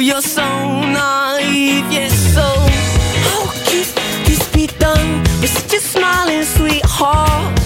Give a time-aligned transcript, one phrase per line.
[0.00, 0.42] You're so
[0.80, 3.86] naive, yes, so how could
[4.24, 7.60] this be done with such a smiling sweetheart?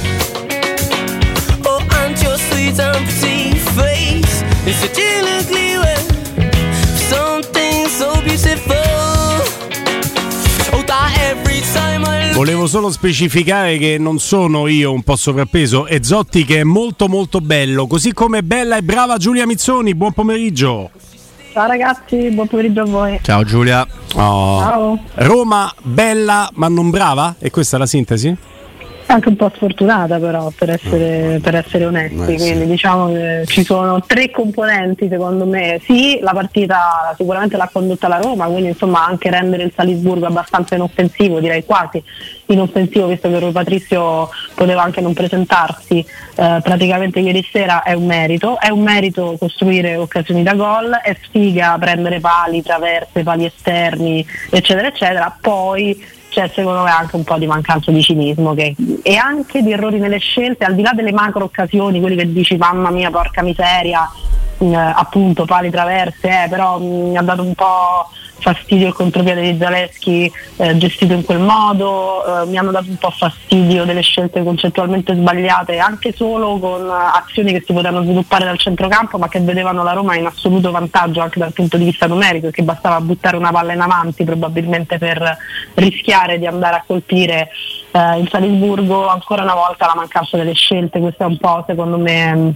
[1.65, 5.97] Oh, and your sweet and pretty face is such an ugly way.
[7.09, 8.75] Something so beautiful.
[8.77, 9.55] Oh.
[12.35, 17.07] Volevo solo specificare che non sono io un po' sovrappeso, è Zotti che è molto
[17.07, 19.95] molto bello, così come bella e brava Giulia Mizzoni.
[19.95, 20.91] Buon pomeriggio.
[21.55, 23.21] Ciao ragazzi, buon pomeriggio a voi.
[23.23, 23.87] Ciao Giulia.
[24.09, 24.99] Ciao.
[25.15, 27.37] Roma bella ma non brava?
[27.39, 28.37] E questa è la sintesi?
[29.15, 33.63] Anche un po' sfortunata però per essere, per essere onesti, Eh, quindi diciamo che ci
[33.63, 35.81] sono tre componenti secondo me.
[35.85, 40.75] Sì, la partita sicuramente l'ha condotta la Roma, quindi insomma anche rendere il Salisburgo abbastanza
[40.75, 42.03] inoffensivo, direi quasi
[42.47, 48.07] inoffensivo, visto che Rui Patrizio poteva anche non presentarsi eh, praticamente ieri sera, è un
[48.07, 48.59] merito.
[48.59, 54.89] È un merito costruire occasioni da gol, è sfiga prendere pali, traverse, pali esterni, eccetera,
[54.89, 55.37] eccetera.
[55.41, 59.71] Poi c'è secondo me anche un po' di mancanza di cinismo che- e anche di
[59.71, 63.41] errori nelle scelte, al di là delle macro occasioni, quelli che dici mamma mia porca
[63.43, 64.11] miseria,
[64.73, 68.09] appunto pali traverse, eh, però mi ha dato un po'
[68.45, 72.97] fastidio il contropiede di Zaleschi eh, gestito in quel modo, eh, mi hanno dato un
[72.97, 78.45] po' fastidio delle scelte concettualmente sbagliate, anche solo con eh, azioni che si potevano sviluppare
[78.45, 82.07] dal centrocampo ma che vedevano la Roma in assoluto vantaggio anche dal punto di vista
[82.07, 85.39] numerico, che bastava buttare una palla in avanti probabilmente per
[85.75, 87.49] rischiare di andare a colpire
[87.93, 91.97] eh, il Salisburgo, ancora una volta la mancanza delle scelte, questo è un po' secondo
[91.97, 92.55] me mh,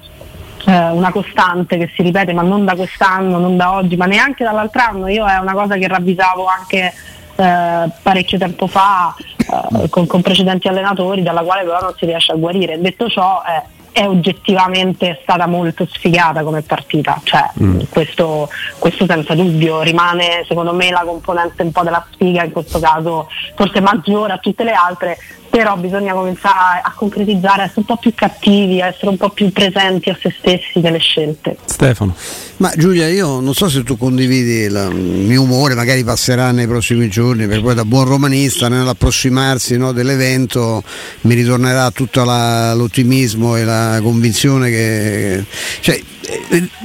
[0.68, 4.44] eh, una costante che si ripete, ma non da quest'anno, non da oggi, ma neanche
[4.44, 5.08] dall'altro anno.
[5.08, 6.92] Io è una cosa che ravvisavo anche
[7.36, 12.32] eh, parecchio tempo fa eh, con, con precedenti allenatori, dalla quale però non si riesce
[12.32, 12.78] a guarire.
[12.78, 17.50] Detto ciò, eh, è oggettivamente stata molto sfigata come partita, cioè,
[17.88, 22.78] questo, questo senza dubbio rimane secondo me la componente un po' della sfiga, in questo
[22.78, 25.18] caso forse maggiore a tutte le altre,
[25.50, 29.30] però bisogna cominciare a concretizzare, a essere un po' più cattivi, a essere un po'
[29.30, 31.56] più presenti a se stessi nelle scelte.
[31.64, 32.14] Stefano.
[32.58, 36.66] Ma Giulia, io non so se tu condividi la- il mio umore, magari passerà nei
[36.66, 40.82] prossimi giorni, perché poi da buon romanista nell'approssimarsi no, dell'evento
[41.22, 45.44] mi ritornerà tutto la- l'ottimismo e la convinzione che...
[45.80, 46.00] Cioè,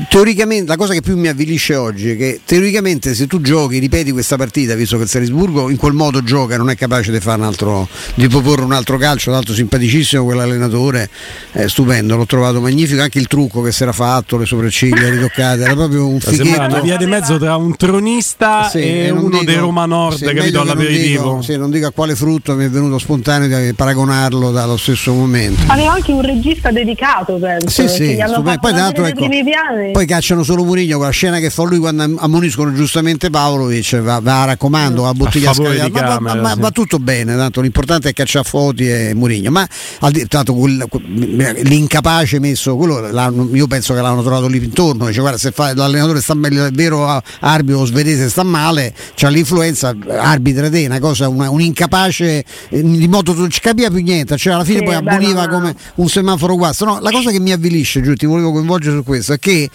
[0.09, 4.11] teoricamente la cosa che più mi avvilisce oggi è che teoricamente se tu giochi, ripeti
[4.11, 7.39] questa partita, visto che il Salisburgo in quel modo gioca, non è capace di fare
[7.41, 11.09] un altro, di proporre un altro calcio, l'altro simpaticissimo quell'allenatore,
[11.51, 15.63] è stupendo, l'ho trovato magnifico, anche il trucco che si era fatto, le sopracciglia ritoccate,
[15.63, 16.81] era proprio un una fighetto.
[16.81, 20.23] via di mezzo tra un tronista Sì, e non uno dico- dei Roma Nord, sì,
[20.25, 20.43] capito?
[20.43, 21.23] che non All'aperitivo.
[21.29, 25.13] dico- sì, non dico a quale frutto mi è venuto spontaneo di paragonarlo dallo stesso
[25.13, 25.61] momento.
[25.67, 29.91] Aveva anche un regista dedicato, penso, Sì, sì, poi tra l'altro ecco, i primi piani.
[29.91, 33.99] poi cacciano solo Murigno con la scena che fa lui quando am- ammoniscono giustamente Pavlovic
[34.01, 35.89] va, va a raccomando va a bottiglia A scagliata.
[35.89, 36.59] ma, va- camera, ma- sì.
[36.59, 39.67] va tutto bene tanto l'importante è cacciare Foti e Murigno ma
[40.11, 43.09] di- tanto quel- quel- l'incapace messo quello
[43.53, 46.71] io penso che l'hanno trovato lì intorno dice guarda se fa, l'allenatore sta meglio è
[46.71, 52.81] vero arbitro svedese sta male c'ha l'influenza arbitra te una cosa una- un incapace eh,
[52.83, 56.09] di modo non ci capiva più niente cioè alla fine Sì, poi abboniva come un
[56.09, 59.39] semaforo guasto no la cosa che mi avvilisce giù ti volevo coinvolgere su questo è
[59.39, 59.69] che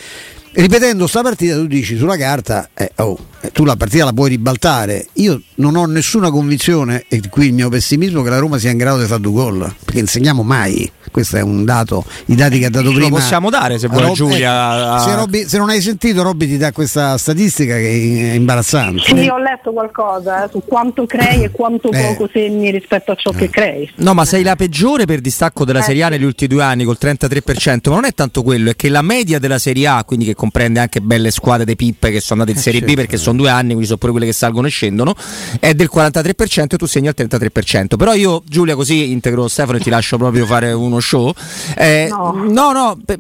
[0.52, 4.30] ripetendo sta partita tu dici sulla carta eh, oh, eh, tu la partita la puoi
[4.30, 5.06] ribaltare.
[5.14, 8.76] Io non ho nessuna convinzione e qui il mio pessimismo che la Roma sia in
[8.76, 12.66] grado di fare due gol perché insegniamo mai questo è un dato i dati che
[12.66, 14.96] ha dato Ce lo prima possiamo dare, se vuole Rob- Giulia.
[14.96, 19.02] eh, se, Robby- se non hai sentito Robby ti dà questa statistica che è imbarazzante
[19.04, 22.00] Sì, ho letto qualcosa eh, su quanto crei e quanto Eh.
[22.02, 23.90] poco segni rispetto a ciò che crei.
[23.96, 26.84] No, ma sei la peggiore per distacco della Eh, Serie A negli ultimi due anni
[26.84, 30.24] col 33%, ma non è tanto quello, è che la media della Serie A, quindi
[30.26, 33.36] che comprende anche belle squadre di pippe che sono andate in Serie B perché sono
[33.38, 35.14] due anni, quindi sono pure quelle che salgono e scendono,
[35.60, 37.96] è del 43% e tu segni al 33%.
[37.96, 41.32] Però io, Giulia, così integro Stefano e ti lascio proprio fare uno show.
[41.76, 42.32] Eh, No.
[42.32, 43.18] no, no, pe-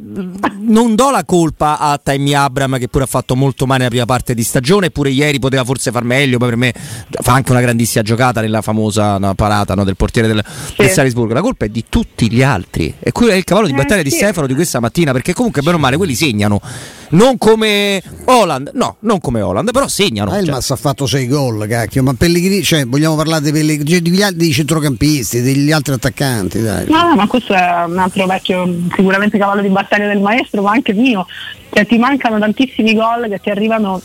[0.60, 4.04] non do la colpa a Tammy Abram che pure ha fatto molto male la prima
[4.04, 6.72] parte di stagione, eppure ieri poteva forse far meglio, poi per me
[7.20, 10.42] fa anche una grandissima giocata nella famosa no, parata no, del portiere del,
[10.76, 11.34] del Salisburgo.
[11.34, 12.94] La colpa è di tutti gli altri.
[12.98, 14.16] E qui è il cavallo di Eh, battaglia di sì.
[14.16, 16.60] Stefano di questa mattina, perché comunque bene o male quelli segnano.
[17.10, 20.30] Non come Holland, no, non come Holland, però segnano.
[20.30, 24.00] Ah, il Cioè, ha fatto 6 gol, cacchio, ma Pellegrini, cioè, vogliamo parlare dei, Pellegrini,
[24.02, 26.86] degli al- dei centrocampisti, degli altri attaccanti, dai.
[26.88, 30.72] No, no, ma questo è un altro vecchio, sicuramente cavallo di battaglia del maestro, ma
[30.72, 31.26] anche mio.
[31.72, 34.00] Cioè, ti mancano tantissimi gol che ti arrivano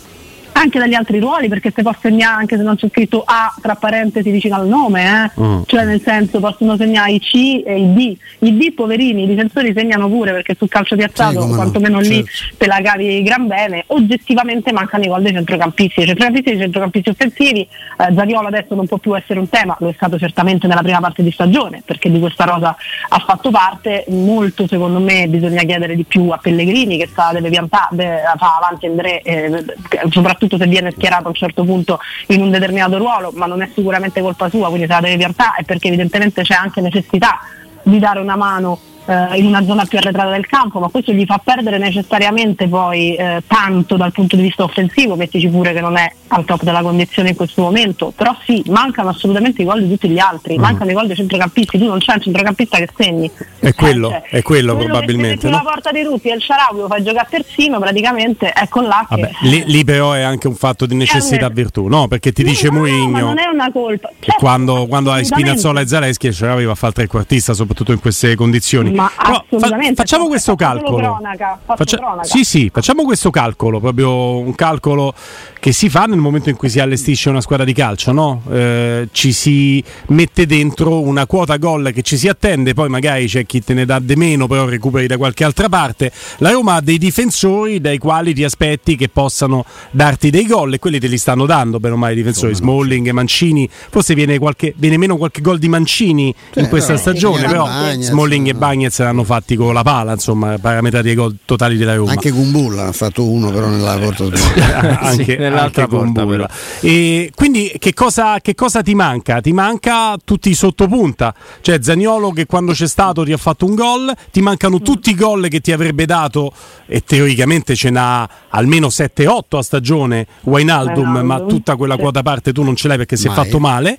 [0.54, 3.76] anche dagli altri ruoli perché se può segnare anche se non c'è scritto A tra
[3.76, 5.42] parentesi vicino al nome eh?
[5.42, 5.62] Mm.
[5.66, 9.74] cioè nel senso possono segnare i C e i D i D poverini i difensori
[9.76, 12.56] segnano pure perché sul calcio piazzato Sì, come no, quantomeno lì certo.
[12.58, 16.60] te la cavi gran bene oggettivamente mancano i gol dei centrocampisti i centrocampisti e i
[16.60, 20.68] centrocampisti offensivi eh, Zaniolo adesso non può più essere un tema lo è stato certamente
[20.68, 22.76] nella prima parte di stagione perché di questa rosa
[23.10, 27.50] ha fatto parte molto secondo me bisogna chiedere di più a Pellegrini che sta deve
[27.50, 29.66] piantare deve- fa avanti André eh,
[30.10, 33.70] soprattutto se viene schierato a un certo punto in un determinato ruolo ma non è
[33.74, 37.40] sicuramente colpa sua quindi se la deve piantare è perché evidentemente c'è anche necessità
[37.84, 41.26] di dare una mano eh, in una zona più arretrata del campo, ma questo gli
[41.26, 45.98] fa perdere necessariamente poi eh, tanto dal punto di vista offensivo, mettici pure che non
[45.98, 49.90] è al top della condizione in questo momento, però sì, mancano assolutamente i gol di
[49.90, 53.30] tutti gli altri, mancano i gol dei centrocampisti, tu non c'è un centrocampista che segni.
[53.60, 55.58] È quello, Cioè, è quello che probabilmente, se no?
[55.58, 59.22] la porta di tutti e il Sharawi lo fai giocare terzino, praticamente là che...
[59.22, 62.08] Vabbè, lì, lì però è anche un fatto di necessità Eh, virtù, no?
[62.08, 64.10] Perché ti No, dice no, no, ma Mourinho non è una colpa.
[64.20, 65.24] Certo, quando, quando hai.
[65.24, 68.93] Spinazzola e Zaleschi ce l'aveva a fare il trequartista, soprattutto in queste condizioni.
[68.96, 71.20] Ma Però assolutamente, facciamo fa- questo faccio solo calcolo.
[71.20, 72.24] cronaca, cronaca.
[72.24, 75.14] Sì, sì, facciamo questo calcolo, proprio un calcolo
[75.60, 78.42] che si fa nel momento in cui si allestisce una squadra di calcio, no?
[78.52, 83.46] Eh, ci si mette dentro una quota gol che ci si attende, poi magari c'è
[83.46, 86.12] chi te ne dà di meno, però recuperi da qualche altra parte.
[86.38, 90.80] La Roma ha dei difensori dai quali ti aspetti che possano darti dei gol e
[90.80, 94.74] quelli te li stanno dando, bene o male i difensori, Smalling, Mancini, forse viene, qualche,
[94.76, 98.60] viene meno qualche gol di Mancini in questa però, stagione, però Bagnez, Smalling e no.
[98.84, 102.12] Bagnez l'hanno fatti con la pala, insomma, parametrati ai gol totali della Roma.
[102.12, 105.00] Anche Kumbulla ha fatto uno però nella porta sbagliata.
[105.00, 106.46] anche, Sì, nell'altra anche porta, però.
[106.82, 109.40] E quindi che cosa, che cosa ti manca?
[109.40, 113.76] Ti manca tutti i sottopunta, cioè Zaniolo che quando c'è stato ti ha fatto un
[113.76, 116.52] gol, ti mancano tutti i gol che ti avrebbe dato
[116.86, 122.02] e teoricamente ce n'ha almeno 7-8 a stagione Wijnaldum, Wijnaldum, ma tutta quella sì.
[122.02, 123.98] quota parte tu non ce l'hai perché si è fatto male.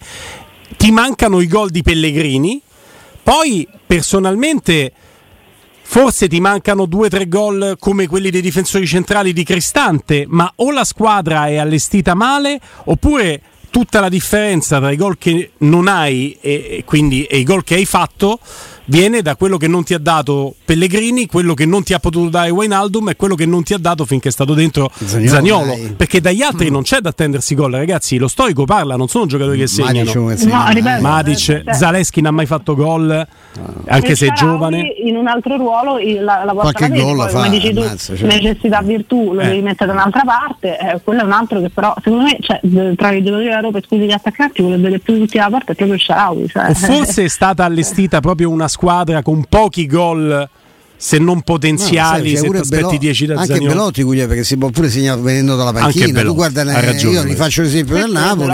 [0.76, 2.60] Ti mancano i gol di Pellegrini.
[3.24, 4.92] Poi personalmente
[5.86, 10.50] Forse ti mancano due o tre gol come quelli dei difensori centrali di Cristante, ma
[10.56, 13.40] o la squadra è allestita male oppure
[13.70, 17.62] tutta la differenza tra i gol che non hai e, e quindi, e i gol
[17.62, 18.40] che hai fatto
[18.86, 22.28] viene da quello che non ti ha dato Pellegrini, quello che non ti ha potuto
[22.28, 25.64] dare Wijnaldum e quello che non ti ha dato finché è stato dentro Zaniolo, Zaniolo,
[25.66, 25.94] dai.
[25.96, 29.58] perché dagli altri non c'è da attendersi gol ragazzi, lo storico parla, non sono giocatori
[29.58, 30.64] che Matic segnano come segna.
[30.64, 33.26] No, ripeto, Matic, cioè- Zaleschi non ha mai fatto gol
[33.86, 37.28] anche Il se è giovane in un altro ruolo la, la porta la gol la
[37.28, 38.26] fa, come dici tu ammazza, cioè.
[38.26, 39.46] necessità virtù lo Eh.
[39.48, 42.60] devi mettere da un'altra parte eh, quello è un altro che però secondo me cioè,
[42.96, 45.74] tra i giocatori della Roma esclusi gli attaccanti quello vede più tutti la porta è
[45.74, 46.70] proprio il Sharawi cioè.
[46.70, 50.48] O forse è stata allestita proprio una squadra con pochi gol,
[50.96, 53.68] se non potenziali, No, sai, se ti aspetti Belo- 10 da anche Zaniolo.
[53.74, 57.00] Belotti Guglielmo, perché si può pure segnare venendo dalla panchina tu guarda ha ne- ragione,
[57.02, 57.28] io Belotti.
[57.28, 58.52] rifaccio l'esempio del Napoli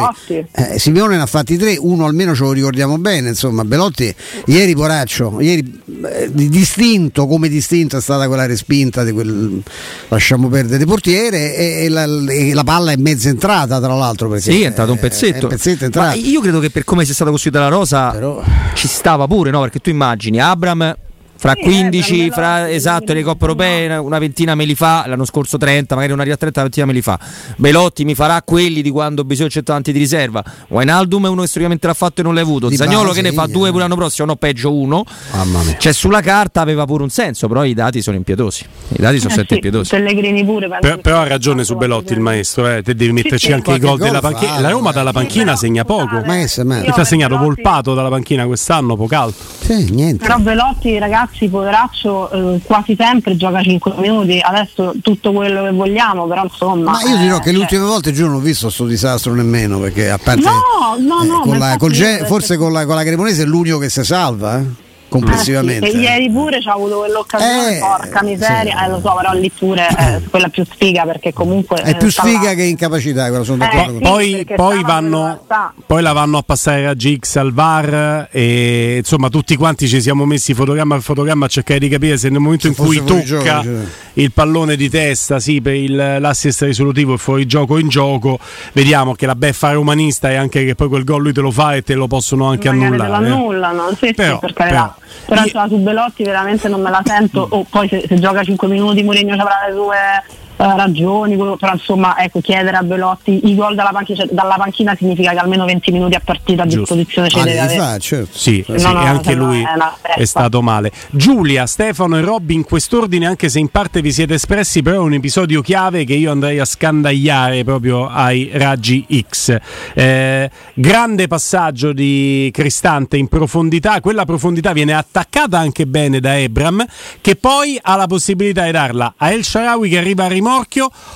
[0.52, 4.12] eh, Simeone ne ha fatti tre uno almeno ce lo ricordiamo bene insomma Belotti
[4.46, 9.62] ieri Poraccio ieri eh, di distinto come distinto è stata quella respinta di quel
[10.08, 14.50] lasciamo perdere portiere e, e la, e la palla è mezza entrata tra l'altro perché
[14.50, 15.46] Sì, è entrato un pezzetto.
[15.46, 18.42] pezzetto entrato io credo che per come sia stata costruita la rosa Però-
[18.74, 19.60] ci stava pure, no?
[19.60, 20.96] Perché tu immagini Abram
[21.40, 23.50] fra Sì, 15, eh, fra Belotti, esatto, le coppe no.
[23.52, 26.86] europee, una ventina me li fa, l'anno scorso 30, magari arriva a 30, una ventina
[26.86, 27.18] me li fa.
[27.56, 30.44] Belotti mi farà quelli di quando bisogna c'è tanti di riserva.
[30.68, 32.68] Wijnaldum è uno che storicamente l'ha fatto e non l'ha avuto.
[32.68, 33.70] Di Zagnolo base, che ne fa due eh.
[33.70, 35.02] pure l'anno prossimo, no peggio uno.
[35.32, 38.64] mamma mia Cioè sulla carta aveva pure un senso, però i dati sono impietosi.
[38.88, 39.90] I dati sono Eh sempre sì, impietosi.
[39.90, 42.82] Pellegrini pure penso Per- che però ha ragione su Belotti il qualche- maestro, eh.
[42.82, 44.60] te devi metterci sì, anche i gol gol della panchina.
[44.60, 45.14] La Roma dalla eh.
[45.14, 46.20] panchina però, segna poco.
[46.26, 49.44] Ma che se- ma- ti ha segnato Belotti- Volpato dalla panchina quest'anno, poco altro.
[49.60, 55.62] sì, niente Però Velotti, ragazzi, poveraccio, eh, quasi sempre gioca 5 minuti, adesso tutto quello
[55.62, 56.92] che vogliamo, però insomma...
[56.92, 59.34] Ma io dirò eh, che le cioè- ultime volte giù non ho visto sto disastro
[59.34, 61.94] nemmeno perché a parte No, no, no, con la- col
[62.26, 64.79] forse con la, con la Cremonese è l'unico che si salva eh,
[65.10, 65.86] complessivamente.
[65.86, 68.84] Eh sì, e ieri pure c'ha avuto quell'occasione, Eh, porca miseria, sì.
[68.84, 71.82] eh, lo so, però lì pure è quella più sfiga perché comunque...
[71.82, 74.00] È eh, più sfiga che incapacità, quello sono Eh, d'accordo sì.
[74.00, 74.08] con te.
[74.08, 75.44] Poi, poi vanno,
[75.86, 80.24] poi la vanno a passare a GX al VAR e insomma tutti quanti ci siamo
[80.24, 83.06] messi fotogramma per fotogramma a cercare di capire se nel momento in Se cui fosse
[83.06, 83.84] fuori tocca gioco, cioè.
[84.20, 88.38] Il pallone di testa, sì, per il, l'assist risolutivo e fuori gioco in gioco,
[88.72, 91.74] vediamo che la beffa romanista è anche che poi quel gol lui te lo fa
[91.74, 93.26] e te lo possono anche Magari te lo annullare.
[93.26, 93.32] eh.
[93.36, 94.94] annullano, sì, Però- sì, per carità.
[94.96, 97.46] però- Però, io- insomma, su Belotti veramente non me la sento.
[97.50, 101.72] O poi se, se gioca 5 minuti Mourinho ci avrà le sue ragioni, quello- però
[101.72, 105.90] insomma ecco, chiedere a Belotti i gol dalla panchina, dalla panchina significa che almeno 20
[105.92, 106.94] minuti a partita a Giusto.
[106.94, 108.36] disposizione ce Ah, li deve fa, certo.
[108.36, 110.20] Sì, No, sì, no, e anche lui è una festa.
[110.20, 110.92] è stato male.
[111.10, 115.00] Giulia, Stefano e Robby in quest'ordine, anche se in parte vi siete espressi, però è
[115.04, 119.56] un episodio chiave che io andrei a scandagliare proprio ai raggi X.
[119.94, 126.84] Eh, grande passaggio di Cristante in profondità, quella profondità viene attaccata anche bene da Ebram,
[127.20, 130.48] che poi ha la possibilità di darla a El Sharawi che arriva a rimorchio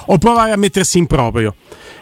[0.06, 1.54] o provare a mettersi in proprio.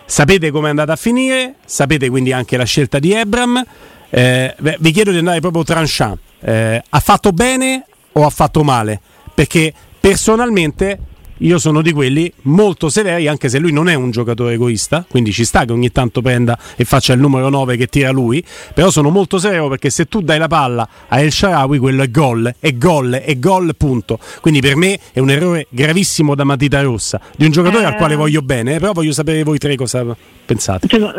[0.05, 3.65] Sapete come è andata a finire, sapete quindi anche la scelta di Ebram.
[4.11, 6.19] Eh, vi chiedo di andare proprio tranchant.
[6.41, 9.01] Eh, ha fatto bene o ha fatto male?
[9.35, 10.99] Perché personalmente
[11.43, 15.33] io sono di quelli molto severi, anche se lui non è un giocatore egoista, quindi
[15.33, 18.45] ci sta che ogni tanto prenda e faccia il numero 9 che tira lui,
[18.75, 22.11] però sono molto severo perché se tu dai la palla a El Sharawi quello è
[22.11, 24.19] gol, è gol, è gol, punto.
[24.41, 27.87] Quindi per me è un errore gravissimo da matita rossa, di un giocatore Eh.
[27.87, 30.05] al quale voglio bene, eh, però voglio sapere voi tre cosa
[30.45, 30.87] pensate.
[30.89, 31.15] Secondo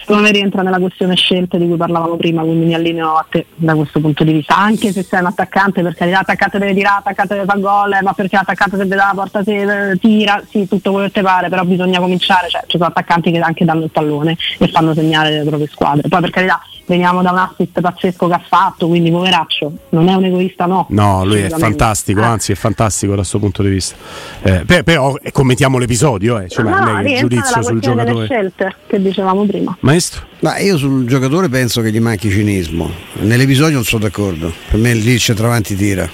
[0.00, 3.46] secondo me rientra nella questione scelte di cui parlavamo prima, quindi mi allineo a te
[3.54, 4.56] da questo punto di vista.
[4.56, 8.02] Anche se sei un attaccante, per carità, l'attaccante deve tirare, l'attaccante deve fare gol, eh,
[8.02, 11.20] ma perché l'attaccante se vede la porta se eh, tira, sì, tutto quello che ti
[11.22, 14.94] pare, però bisogna cominciare, cioè ci sono attaccanti che anche danno il pallone e fanno
[14.94, 16.08] segnare le proprie squadre.
[16.08, 20.14] Poi per carità veniamo da un assist pazzesco che ha fatto, quindi poveraccio, non è
[20.14, 20.86] un egoista no.
[20.90, 22.24] No, lui è fantastico, Eh.
[22.24, 23.96] anzi è fantastico da questo punto di vista.
[24.42, 27.80] Eh, per- però eh, commentiamo l'episodio, eh, cioè, No, non no, è che giudizio sul
[27.80, 28.26] giocatore.
[28.26, 29.76] scelte che dicevamo prima.
[29.80, 30.24] Maestro?
[30.40, 32.88] Ma io sul giocatore penso che gli manchi cinismo.
[33.14, 34.52] Nell'episodio non sono d'accordo.
[34.70, 36.08] Per me lì c'è avanti tira.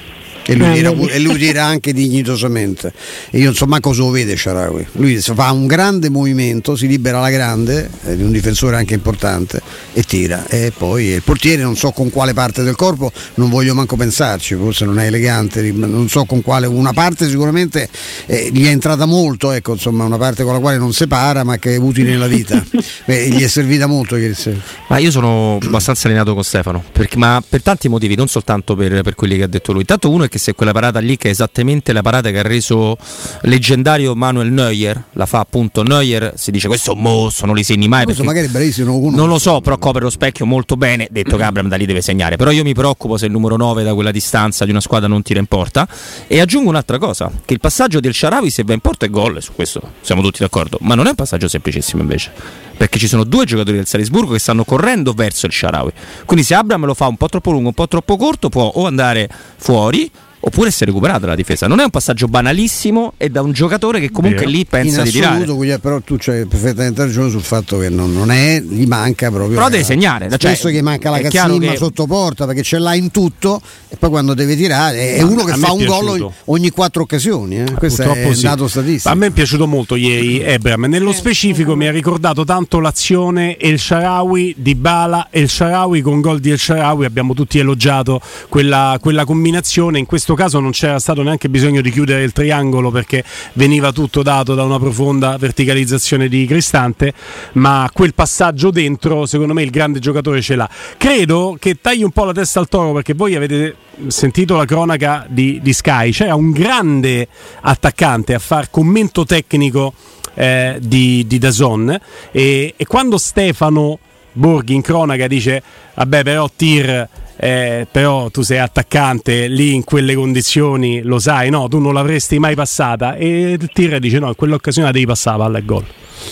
[0.44, 2.92] E lui, pu- e lui tira anche dignitosamente.
[3.30, 4.86] E io non so manco se lo vede Sharawi.
[4.92, 9.60] Lui fa un grande movimento, si libera alla grande, di un difensore anche importante,
[9.92, 10.46] e tira.
[10.48, 14.54] E poi il portiere non so con quale parte del corpo, non voglio manco pensarci,
[14.54, 17.88] forse non è elegante, non so con quale, una parte sicuramente
[18.26, 21.58] eh, gli è entrata molto, ecco, insomma, una parte con la quale non separa ma
[21.58, 22.62] che è utile nella vita.
[23.04, 24.58] Beh, gli è servita molto ieri sera.
[24.88, 29.02] Ma io sono abbastanza allineato con Stefano, perché- ma per tanti motivi, non soltanto per,
[29.02, 29.82] per quelli che ha detto lui.
[29.82, 32.42] Intanto uno è che se quella parata lì, che è esattamente la parata che ha
[32.42, 32.96] reso
[33.42, 37.62] leggendario Manuel Neuer, la fa appunto Neuer, si dice questo è un mostro, non li
[37.62, 38.04] segni mai.
[38.04, 39.20] Questo perché- magari è bravissimo, non lo conosco.
[39.20, 41.06] non lo so, però copre lo specchio molto bene.
[41.10, 42.36] Detto che Abram da lì deve segnare.
[42.36, 45.20] Però io mi preoccupo se il numero 9 da quella distanza di una squadra non
[45.20, 45.86] tira in porta.
[46.26, 49.42] E aggiungo un'altra cosa: che il passaggio del Sharawi, se va in porta, è gol.
[49.42, 50.78] Su questo siamo tutti d'accordo.
[50.80, 52.32] Ma non è un passaggio semplicissimo invece.
[52.74, 55.92] Perché ci sono due giocatori del Salisburgo che stanno correndo verso il Sharawi.
[56.24, 58.86] Quindi se Abram lo fa un po' troppo lungo, un po' troppo corto, può o
[58.86, 60.10] andare fuori.
[60.44, 61.68] Oppure essere recuperato la difesa.
[61.68, 64.50] Non è un passaggio banalissimo e da un giocatore che comunque Vero.
[64.50, 65.44] lì pensa in di tirare.
[65.44, 69.50] quindi, però tu c'hai perfettamente ragione sul fatto che non, non è, gli manca proprio.
[69.54, 72.62] Però la- deve segnare, cioè, Spesso gli manca la è cazzimma che- sotto porta perché
[72.62, 75.84] ce l'ha in tutto e poi quando deve tirare è uno che fa è un
[75.84, 77.60] gol ogni, quattro occasioni.
[77.60, 77.72] eh.
[77.78, 78.42] Questo è Purtroppo un sì.
[78.42, 79.08] dato statistico.
[79.10, 80.86] A me è piaciuto molto ieri Ebram.
[80.86, 86.40] Nello specifico mi ha ricordato tanto l'azione El Sharawi di Bala El Sharawi con gol
[86.40, 87.04] di El Sharawi.
[87.04, 90.00] Abbiamo tutti elogiato quella, quella combinazione.
[90.00, 93.24] In questo caso non c'era stato neanche bisogno di chiudere il triangolo perché
[93.54, 97.12] veniva tutto dato da una profonda verticalizzazione di Cristante.
[97.52, 100.68] Ma quel passaggio dentro, secondo me, il grande giocatore ce l'ha.
[100.96, 103.76] Credo che tagli un po' la testa al toro perché voi avete
[104.08, 106.10] sentito la cronaca di, di Sky.
[106.10, 107.28] C'era un grande
[107.60, 109.92] attaccante a far commento tecnico
[110.34, 111.98] eh, di, di Dazon
[112.30, 113.98] e, e quando Stefano
[114.32, 115.62] Borghi in cronaca dice
[115.94, 117.08] vabbè però Tir
[117.44, 122.38] eh, però tu sei attaccante lì in quelle condizioni lo sai no tu non l'avresti
[122.38, 125.84] mai passata e Tir dice no in quell'occasione la devi passare la palla e gol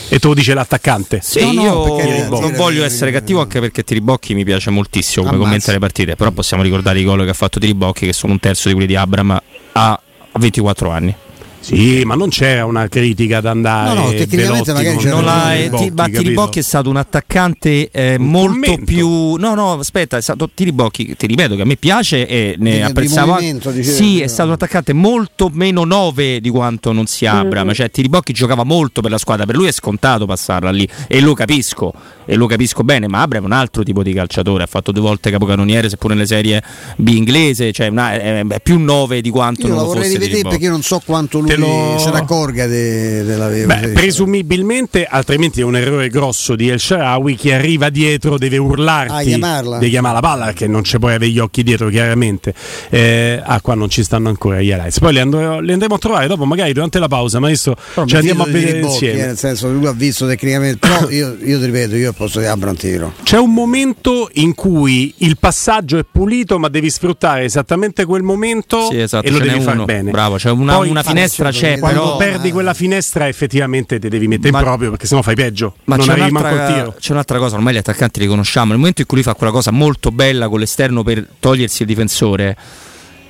[0.09, 3.59] e te lo dice l'attaccante Sì, No, no, io perché- non voglio essere cattivo anche
[3.59, 5.49] perché Tiribocchi mi piace moltissimo come Ammazza.
[5.51, 8.39] commenta le partite, però possiamo ricordare i gol che ha fatto Tiribocchi che sono un
[8.39, 9.37] terzo di quelli di Abram
[9.73, 10.01] a
[10.39, 11.13] 24 anni.
[11.61, 15.51] Sì ma non c'era una critica da andare No, no, tecnicamente magari c'era Non l'ha-
[15.55, 16.09] Tiribocchi, Ti- ma?
[16.09, 18.85] Tiribocchi è stato un attaccante eh, Un molto commento.
[18.85, 19.35] più.
[19.37, 22.77] No, no, aspetta, è stato Tiribocchi, ti ripeto che a me piace e ne Di-
[22.77, 23.39] di apprezzavo.
[23.39, 23.83] dicevi.
[23.85, 27.73] sì, è stato un attaccante molto meno 9 di quanto non sia Abram.
[27.73, 31.35] Cioè, Tiribocchi giocava molto per la squadra, per lui è scontato passarla lì e lo
[31.35, 31.93] capisco.
[32.25, 34.63] E lo capisco bene, ma Abram è un altro tipo di calciatore.
[34.63, 36.63] Ha fatto due volte capocannoniere, seppure nelle serie
[36.97, 40.03] B inglese, cioè una- è, è più 9 di quanto Io non la lo vorrei
[40.05, 40.55] fosse rivedere Tiribocchi.
[40.57, 45.05] perché io non so quanto lui Te lo- se ne accorga de- della Beh, presumibilmente,
[45.05, 47.35] altrimenti è un errore grosso di El Sharawi.
[47.35, 49.79] Chi arriva dietro deve urlarti, Ah, chiamarla?
[49.79, 52.55] deve chiamare la palla perché non ci puoi avere gli occhi dietro, chiaramente.
[52.89, 54.99] Eh, ah, qua non ci stanno ancora gli highlights.
[55.01, 57.41] Poi li, andrò- li andremo a trovare dopo, magari durante la pausa.
[57.41, 59.23] Maestro, Però ci andiamo a vedere Tiribocchi, insieme.
[59.23, 62.39] eh, nel senso lui ha visto tecnicamente però io, io ti ripeto io al posto
[62.41, 67.45] di Abram tiro C'è un momento in cui il passaggio è pulito, ma devi sfruttare
[67.45, 70.11] esattamente quel momento Sì, esatto, e lo devi fare bene.
[70.11, 73.99] Bravo, c'è una, Poi- una Ah, finestra finestra c'è, Quando però perdi quella finestra effettivamente
[73.99, 75.75] ti devi mettere Ma- in proprio perché sennò fai peggio.
[75.85, 76.95] Ma non c'è arrivi manco un'altra, tiro.
[76.99, 78.69] c'è un'altra cosa, ormai gli attaccanti li conosciamo.
[78.69, 81.89] Nel momento in cui lui fa quella cosa molto bella con l'esterno per togliersi il
[81.89, 82.57] difensore,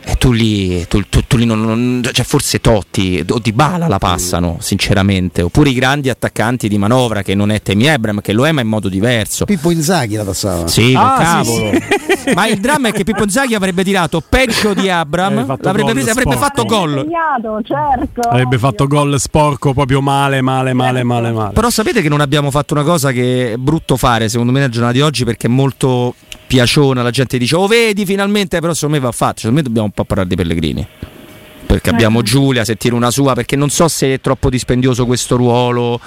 [0.02, 3.86] e tu lì, tu, tu- tu lì non, non- cioè forse Totti o Di Bala
[3.86, 5.42] la passano, sinceramente.
[5.42, 8.60] Oppure i grandi attaccanti di manovra che non è Temi Ebram, che lo è ma
[8.60, 9.44] in modo diverso.
[9.44, 10.66] Pippo Inzaghi la passava.
[10.66, 11.70] Sì, Ah, cavolo.
[11.72, 15.62] sì, Ma il dramma è che Pippo Inzaghi avrebbe tirato peggio di Abram, Avrebbe fatto
[15.64, 17.02] l'avrebbe avrebbe fatto gol.
[17.04, 18.20] Segnato, certo.
[18.28, 21.52] Avrebbe fatto gol sporco proprio male, male, male, male, male.
[21.52, 24.70] Però sapete che non abbiamo fatto una cosa che è brutto fare, secondo me, nella
[24.70, 26.14] giornata di oggi, perché è molto
[26.50, 29.86] piaciona, la gente dice, oh vedi finalmente, però secondo me va fatto, secondo me dobbiamo
[29.86, 30.86] un po' parlare di Pellegrini.
[31.70, 35.36] Perché abbiamo Giulia, se tira una sua, perché non so se è troppo dispendioso questo
[35.36, 36.00] ruolo,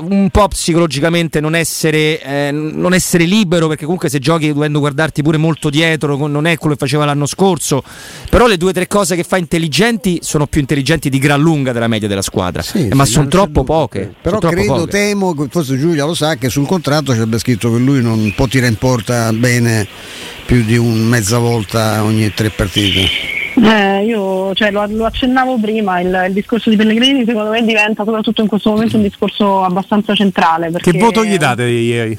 [0.00, 5.22] un po' psicologicamente non essere, eh, non essere libero, perché comunque se giochi dovendo guardarti
[5.22, 7.82] pure molto dietro, non è quello che faceva l'anno scorso,
[8.30, 11.72] però le due o tre cose che fa intelligenti sono più intelligenti di gran lunga
[11.72, 13.64] della media della squadra, Sì, Eh, ma sì, sono troppo dubbio.
[13.64, 14.14] poche.
[14.22, 14.90] Però troppo credo, poche.
[14.90, 18.46] temo, che forse Giulia lo sa, che sul contratto c'è scritto che lui non può
[18.46, 19.86] tirare in porta bene
[20.46, 23.37] più di un mezza volta ogni tre partite.
[23.60, 28.04] Eh, io cioè, lo, lo accennavo prima, il, il discorso di Pellegrini secondo me diventa
[28.04, 30.70] soprattutto in questo momento un discorso abbastanza centrale.
[30.70, 32.18] Perché Che voto gli date ieri?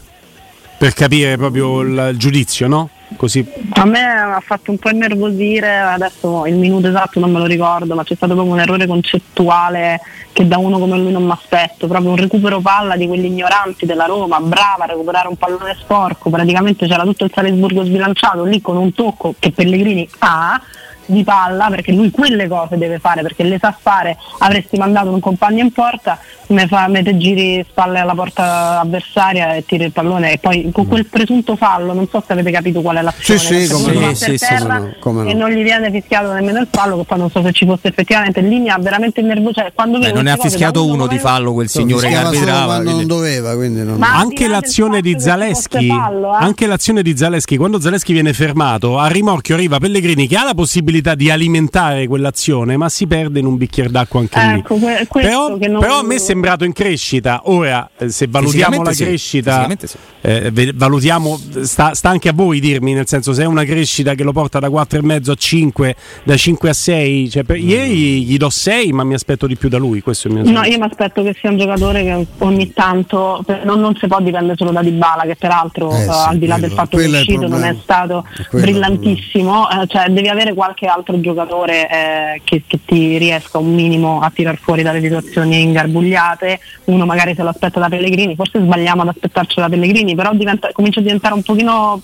[0.78, 2.90] Per capire proprio il, il giudizio, no?
[3.16, 3.44] Così.
[3.72, 7.96] A me ha fatto un po' innervosire, adesso il minuto esatto non me lo ricordo,
[7.96, 10.00] ma c'è stato proprio un errore concettuale
[10.32, 13.86] che da uno come lui non mi aspetto, proprio un recupero palla di quelli ignoranti
[13.86, 18.62] della Roma, brava a recuperare un pallone sporco, praticamente c'era tutto il Salisburgo sbilanciato lì
[18.62, 20.62] con un tocco che Pellegrini ha
[21.10, 25.20] di palla perché lui quelle cose deve fare perché le sa fare avresti mandato un
[25.20, 29.92] compagno in porta me, fa, me te giri spalle alla porta avversaria e tiri il
[29.92, 33.40] pallone e poi con quel presunto fallo non so se avete capito qual è l'azione
[33.40, 35.30] Sì, sì, come Sì, sì, no, come no.
[35.30, 37.88] e non gli viene fischiato nemmeno il fallo che poi non so se ci fosse
[37.88, 41.54] effettivamente in linea veramente nervoso cioè, quando Beh, non ne ha fischiato uno di fallo
[41.54, 42.66] quel signore che solo arbitrava.
[42.76, 43.98] quando non doveva, quindi non...
[43.98, 46.44] Ma- Anche l'azione di Zaleschi, fallo, eh.
[46.44, 50.54] anche l'azione di Zaleschi, quando Zaleschi viene fermato, a rimorchio arriva Pellegrini che ha la
[50.54, 54.60] possibilità di alimentare quell'azione, ma si perde in un bicchiere d'acqua anche lì.
[54.60, 57.42] Ecco, que- Però, che non- però a me è sembrato in crescita.
[57.46, 59.98] Ora, eh, se valutiamo la sì, crescita, sì.
[60.22, 64.24] eh, valutiamo, sta, sta anche a voi dirmi, nel senso se è una crescita che
[64.24, 68.50] lo porta da 4,5 a 5, da 5 a 6, cioè per- ieri gli do
[68.50, 70.02] 6, ma mi aspetto di più da lui.
[70.02, 70.72] Questo è il mio No, senso.
[70.72, 74.56] io mi aspetto che sia un giocatore che ogni tanto non, non si può dipendere
[74.58, 77.04] solo da Dybala che peraltro Eh eh, sì, al di là quello- del fatto che
[77.06, 82.64] è uscito non è stato brillantissimo eh, cioè devi avere qualche altro giocatore eh, che,
[82.68, 86.60] che ti riesca un minimo a tirar fuori dalle situazioni ingarbugliate.
[86.86, 90.72] Uno magari se lo aspetta da Pellegrini forse sbagliamo ad aspettarci da Pellegrini però diventa-
[90.74, 92.02] comincia a diventare un pochino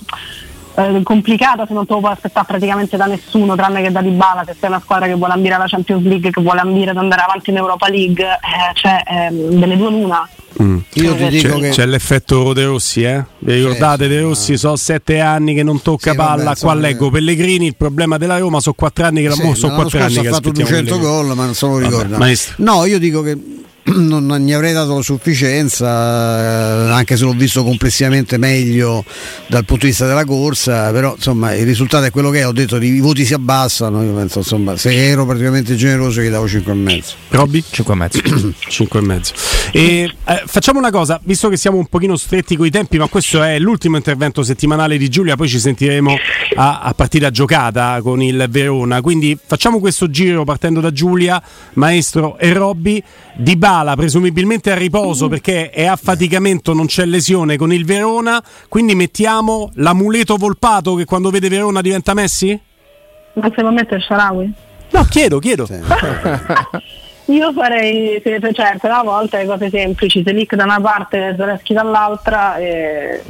[0.76, 4.44] eh, complicata se non te lo puoi aspettare praticamente da nessuno tranne che da Dybala
[4.46, 7.22] se sei una squadra che vuole ambire alla Champions League che vuole ambire ad andare
[7.22, 10.28] avanti in Europa League eh, cioè ehm, delle due l'una
[10.62, 10.78] Mm.
[10.94, 11.70] Io ti dico C'è, che...
[11.70, 13.24] c'è l'effetto De Rossi, eh?
[13.40, 14.58] Vi ricordate De Rossi?
[14.58, 16.30] Sono sette anni che non tocca Sì, palla.
[16.30, 17.12] vabbè, Qua insomma, leggo eh.
[17.12, 17.66] Pellegrini.
[17.68, 20.20] Il problema della Roma sono quattro anni che la Sì, mo- sono quattro anni che
[20.20, 21.28] ha fatto aspettiamo 200 Pellegrini.
[21.28, 22.54] gol ma non se lo Vabbè, ricorda maestro.
[22.60, 23.38] no io dico che
[23.96, 29.04] non non gli avrei dato la sufficienza eh, anche se l'ho visto complessivamente meglio
[29.48, 32.52] dal punto di vista della corsa però insomma il risultato è quello che è ho
[32.52, 36.72] detto i voti si abbassano io penso insomma se ero praticamente generoso gli davo 5
[36.72, 37.64] e mezzo Robby?
[37.70, 38.22] 5 e mezzo.
[38.68, 39.34] 5 e mezzo.
[39.72, 43.44] E, eh, facciamo una cosa, visto che siamo un pochino stretti coi tempi, ma questo
[43.44, 46.16] è l'ultimo intervento settimanale di Giulia, poi ci sentiremo
[46.56, 49.02] a, a partita giocata con il Verona.
[49.02, 51.42] Quindi facciamo questo giro partendo da Giulia,
[51.74, 53.04] Maestro e Robby.
[53.38, 58.42] Di Bala presumibilmente a riposo perché è a faticamento, non c'è lesione con il Verona.
[58.70, 62.58] Quindi mettiamo l'amuleto volpato che quando vede Verona diventa Messi?
[63.34, 64.54] ma se può mettere Sharawi?
[64.92, 65.68] No, chiedo, chiedo.
[67.28, 71.74] Io farei, cioè per una volta le cose semplici, Selic da una parte e Zaleschi
[71.74, 73.24] dall'altra e,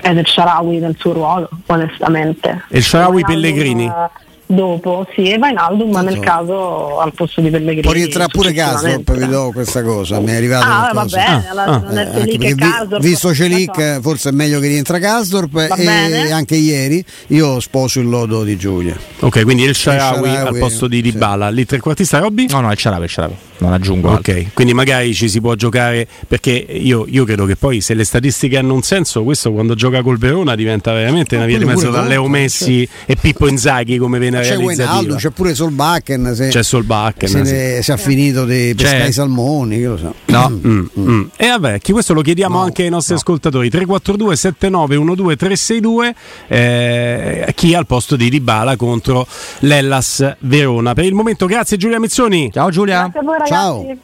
[0.00, 2.64] ed il Sharawi nel suo ruolo, onestamente.
[2.70, 3.84] E il Wijnaldum, Pellegrini?
[3.84, 7.80] eh, Dopo, sì, e Vainaldum ma nel caso al posto di Pellegrini.
[7.80, 9.04] può rientrare pure successivamente.
[9.04, 11.16] Casdorp vi do questa cosa mi è arrivata Ah, va qualcosa.
[11.16, 11.78] bene, Ah, ah.
[11.78, 13.02] non è Eh, vi- Casdorp.
[13.02, 14.02] visto Celic D'accordo.
[14.02, 16.30] forse è meglio che rientra Casdorp Va e bene.
[16.32, 20.96] anche ieri io sposo il lodo di Giulia Ok, quindi il Shaarawy, al posto di
[20.96, 21.02] sì.
[21.12, 21.48] Dybala.
[21.48, 22.46] Lì trequartista Robby?
[22.50, 23.34] No, no, il Ciarabe, il Ciarabe.
[23.62, 24.32] Non aggiungo altro.
[24.34, 28.04] Ok, quindi magari ci si può giocare perché io, io credo che poi se le
[28.04, 31.90] statistiche hanno un senso, questo quando gioca col Verona diventa veramente una via di mezzo
[31.90, 36.48] da Leo conta, Messi e Pippo Inzaghi come viene c'è Wijnaldum c'è pure Solbakken se,
[36.48, 37.52] C'è Solbakken, se, sì.
[37.52, 39.08] ne- se ha finito di pescare C'è.
[39.08, 41.22] i salmoni che lo so No, Mm, mm.
[41.36, 46.14] E vabbè, chi questo lo chiediamo anche ai nostri ascoltatori 342 79 12 362
[46.48, 49.26] eh, chi chi al posto di Dybala contro
[49.60, 50.94] l'Ellas Verona.
[50.94, 52.50] Per il momento grazie Giulia Mizzoni.
[52.52, 53.02] Ciao Giulia.
[53.02, 53.86] Grazie a voi ragazzi.
[53.86, 53.96] Ciao.